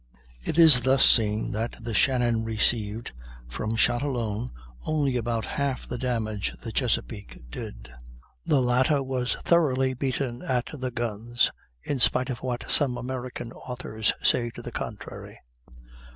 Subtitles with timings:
[0.43, 3.11] It is thus seen that the Shannon received
[3.47, 4.49] from shot alone
[4.83, 7.93] only about half the damage the Chesapeake did;
[8.43, 11.51] the latter was thoroughly beaten at the guns,
[11.83, 15.37] in spite of what some American authors say to the contrary.